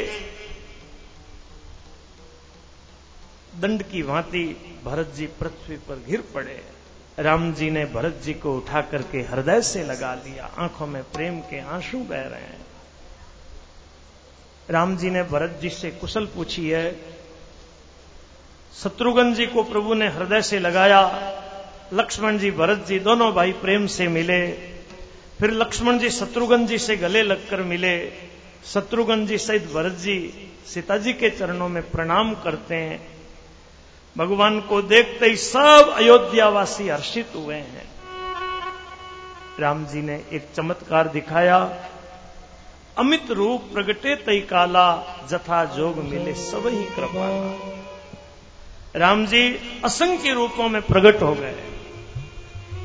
[3.60, 4.46] दंड की भांति
[4.86, 6.64] भरत जी पृथ्वी पर घिर पड़े।
[7.20, 11.40] राम जी ने भरत जी को उठा करके हृदय से लगा लिया। आँखों में प्रेम
[11.40, 12.69] के आँसू बह रहे हैं।
[14.70, 16.92] राम जी ने भरत जी से कुशल पूछी है,
[18.74, 21.02] शत्रुघ्न जी को प्रभु ने हृदय से लगाया,
[21.94, 24.48] लक्ष्मण जी, भरत जी दोनों भाई प्रेम से मिले,
[25.40, 27.98] फिर लक्ष्मण जी शत्रुघ्न जी से गले लगकर मिले,
[28.66, 30.18] शत्रुघ्न जी सहित भरत जी
[30.68, 33.00] सीता जी के चरणों में प्रणाम करते हैं।
[34.16, 37.88] भगवान को देखते ही सब अयोध्यावासी हर्षित हुए हैं।
[39.60, 41.58] राम जी ने एक चमत्कार दिखाया
[43.00, 44.88] अमित रूप प्रगटे तई काला,
[45.32, 47.28] जथा जोग मिले सब ही कृपा
[48.96, 51.56] राम जी असंख्य रूपों में प्रकट हो गए।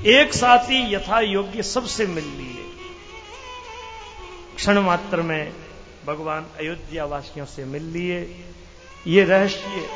[0.07, 2.65] एक साथ ही यथा योग्य सबसे मिल लिए।
[4.57, 5.53] क्षण मात्र में
[6.07, 8.45] भगवान अयोध्या वासियों से मिल लिए।
[9.07, 9.89] ये रहस्य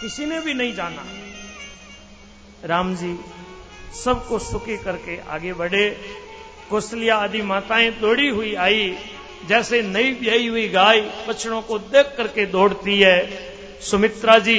[0.00, 1.04] किसी ने भी नहीं जाना।
[2.64, 3.18] राम जी
[4.04, 5.84] सबको सुखी करके आगे बढ़े।
[6.70, 8.96] कुशलिया आदि माताएँ दौड़ी हुई आई।
[9.48, 13.18] जैसे नई ब्याई हुई गाय बछड़ों को देख करके दौड़ती है।
[13.80, 14.58] सुमित्रा जी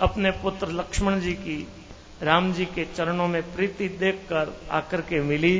[0.00, 1.66] अपने पुत्र लक्ष्मण जी की,
[2.22, 5.58] राम जी के चरणों में प्रीति देखकर आकर के मिली।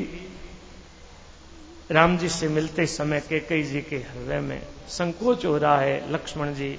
[1.90, 6.54] राम जी से मिलते समय केकई जी के हृदय में संकोच हो रहा है। लक्ष्मण
[6.54, 6.78] जी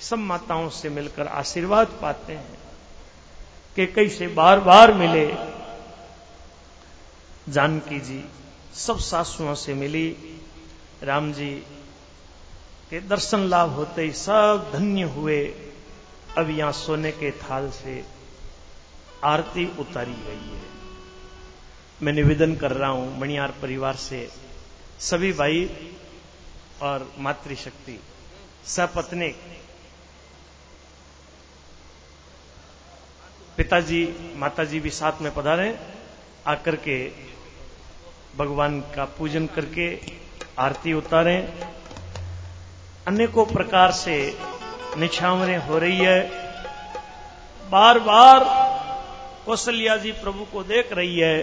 [0.00, 2.58] सब माताओं से मिलकर आशीर्वाद पाते हैं।
[3.76, 5.57] केकई से बार बार मिले।
[7.48, 8.24] जानकी जी
[8.76, 10.08] सब सासुओं से मिली।
[11.02, 11.50] राम जी
[12.90, 15.40] के दर्शन लाभ होते ही सब धन्य हुए।
[16.38, 18.04] अब यहाँ सोने के थाल से
[19.24, 20.66] आरती उतारी गई है।
[22.00, 24.28] मैं निवेदन कर रहा हूँ मणियार परिवार से,
[25.00, 25.64] सभी भाई
[26.82, 27.98] और मातृशक्ति,
[28.66, 29.28] सपत्नी,
[33.56, 34.02] पिताजी,
[34.36, 35.78] माताजी भी साथ में पधारे,
[36.46, 36.98] आकर के
[38.38, 40.00] भगवान का पूजन करके
[40.58, 41.48] आरती उतारें।
[43.06, 44.38] अनेकों प्रकार से
[44.96, 46.30] निछावरें हो रही है।
[47.70, 48.44] बार बार
[49.46, 51.42] कौशल्या जी प्रभु को देख रही है।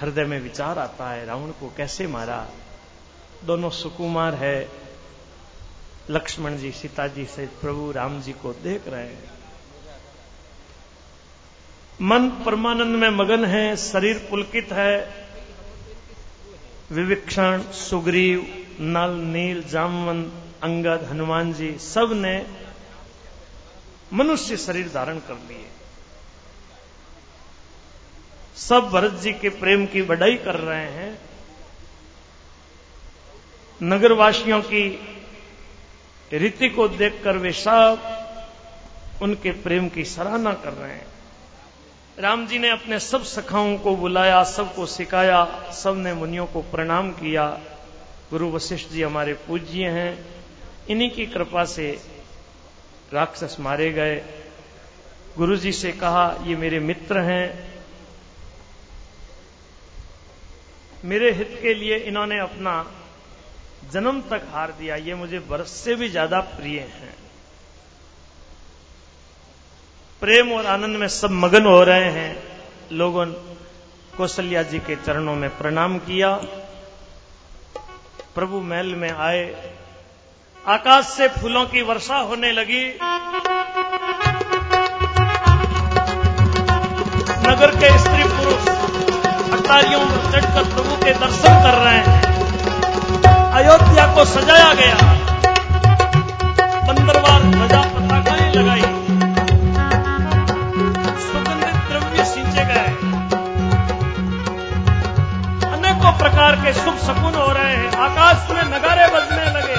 [0.00, 2.48] हृदय में विचार आता है, रावण को कैसे मारा?
[3.44, 4.68] दोनों सुकुमार है।
[6.10, 9.41] लक्ष्मण जी, सीता जी से प्रभु राम जी को देख रहे हैं।
[12.00, 15.26] मन परमानंद में मगन है, शरीर पुलकित है।
[16.90, 20.32] विविक्षण, सुग्रीव, नल, नील जामवंत
[20.62, 22.46] अंगद, हनुमान जी, सबने
[24.12, 25.68] मनुष्य शरीर धारण कर लिए।
[28.56, 31.18] सब भरत जी के प्रेम की बढ़ाई कर रहे हैं।
[33.82, 34.88] नगरवासियों की
[36.32, 38.00] रीति को देखकर वे सब
[39.22, 41.11] उनके प्रेम की सराहना कर रहे हैं।
[42.18, 47.46] राम जी ने अपने सब सखाओं को बुलाया, सबको सिखाया सबने मुनियों को प्रणाम किया।
[48.30, 50.26] गुरु वशिष्ठ जी हमारे पूज्य हैं।
[50.90, 52.00] इन्हीं की कृपा से
[53.12, 54.16] राक्षस मारे गए।
[55.36, 57.72] गुरु जी से कहा, ये मेरे मित्र हैं।
[61.04, 62.90] मेरे हित के लिए इन्होंने अपना
[63.92, 67.21] जन्म तक हार दिया। ये मुझे बरस से भी ज़्यादा प्रिय हैं।
[70.22, 72.42] प्रेम और आनंद में सब मगन हो रहे हैं।
[72.92, 73.26] लोगों
[74.16, 76.34] कौशल्या जी के चरणों में प्रणाम किया।
[78.34, 79.72] प्रभु महल में आए।
[80.68, 82.98] आकाश से फूलों की वर्षा होने लगी।
[87.48, 88.68] नगर के स्त्री पुरुष
[89.60, 92.22] अटारियों पर चढ़कर प्रभु के दर्शन कर रहे हैं।
[93.52, 94.94] अयोध्या को सजाया गया।
[96.92, 99.01] बंदरवार ध्वजा पताकाएँ लगाई।
[106.22, 109.76] प्रकार के शुभ शकुन हो रहे हैं। आकाश में नगारे बजने लगे।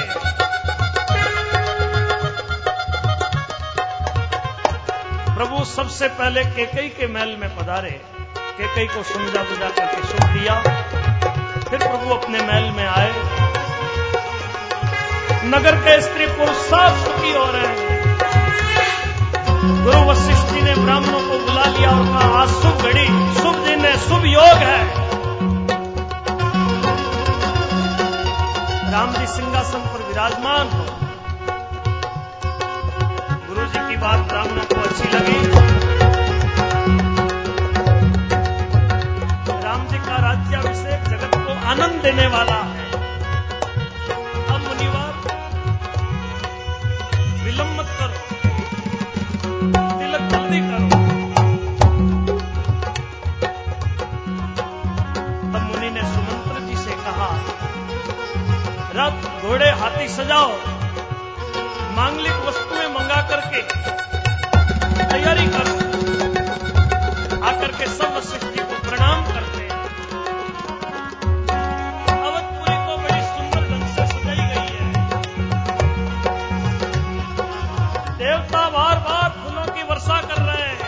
[5.34, 7.90] प्रभु सबसे पहले केकई के महल में पधारे।
[8.58, 10.54] केकई को समझा बुझा करके सुख दिया
[11.70, 13.12] फिर प्रभु अपने महल में आए।
[15.46, 18.18] नगर के स्त्री पुरुष साफ़ सुखी हो रहे हैं।
[19.84, 23.84] गुरु वशिष्ठ जी ने ब्राह्मणों को बुला लिया और कहा, आज शुभ घड़ी, शुभ दिन
[23.84, 25.03] है, शुभ योग है।
[28.94, 30.82] राम जी सिंहासन पर विराजमान हो।
[33.46, 35.38] गुरु जी की बात ब्राह्मणों को अच्छी लगी।
[39.64, 42.60] राम जी का राज्याभिषेक जगत को आनंद देने वाला
[60.14, 60.50] सजाओ।
[61.96, 63.60] मांगलिक वस्तुएँ मंगा करके
[65.04, 65.74] तैयारी करो।
[67.44, 69.70] आकर के सब सृष्टि को प्रणाम करते हैं।
[72.18, 74.86] अवधपुरी को बड़ी सुंदर ढंग से सजाई गई है।
[78.18, 80.82] देवता बार बार फूलों की वर्षा कर रहे हैं।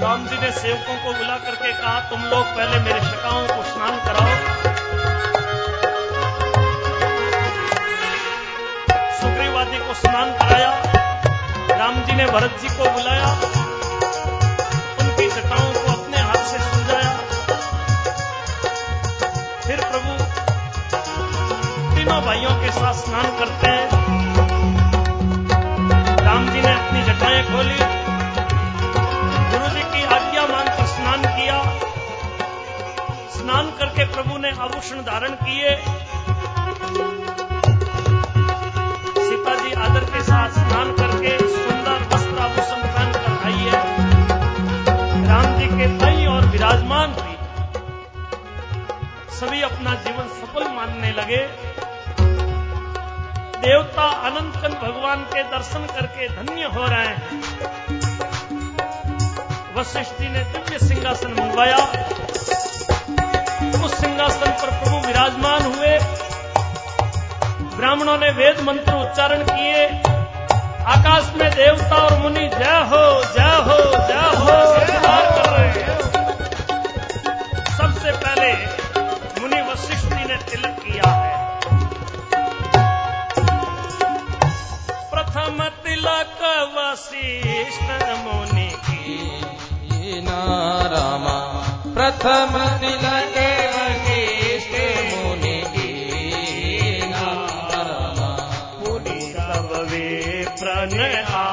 [0.00, 3.00] राम जी ने सेवकों को बुला करके कहा, तुम लोग पहले मेरे
[45.66, 47.36] है के कई और विराजमान हुई।
[49.36, 51.46] सभी अपना जीवन सफल मानने लगे।
[53.60, 57.40] देवता अनंत भगवान के दर्शन करके धन्य हो रहे हैं।
[59.76, 61.76] वशिष्ठ जी ने दिव्य सिंहासन मंगवाया।
[63.84, 65.98] उस सिंहासन पर प्रभु विराजमान हुए।
[67.76, 69.86] ब्राह्मणों ने वेद मंत्र उच्चारण किए।
[70.84, 74.85] आकाश में देवता और मुनि, जय हो जय हो जय हो।
[78.26, 78.52] पहले
[79.40, 81.34] मुनि वशिष्ठ जी ने तिलक किया है।
[85.10, 86.42] प्रथम तिलक
[86.76, 87.88] वशिष्ठ
[88.24, 89.04] मुनि की।
[90.92, 91.36] रामा
[91.94, 93.36] प्रथम तिलक
[93.76, 94.74] वशिष्ठ
[95.12, 95.90] मुनि की।
[97.12, 98.30] रामा
[98.80, 100.06] मुनि सब वे
[100.60, 101.45] प्रण आय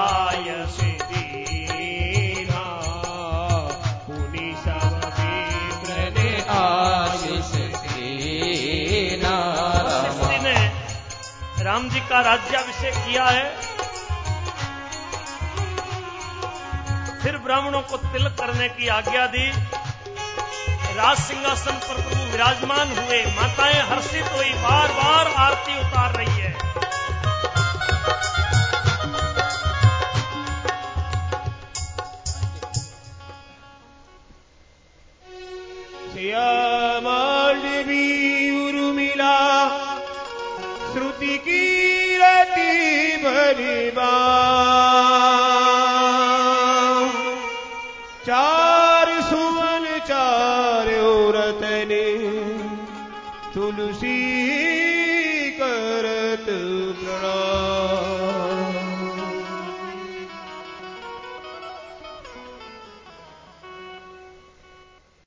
[12.03, 13.43] जी का राज्याभिषेक किया है।
[17.21, 19.47] फिर ब्राह्मणों को तिलक करने की आज्ञा दी।
[20.95, 26.32] राज सिंहासन पर प्रभु विराजमान हुए। माताएँ हर्षित हुई बार बार आरती उतार रही।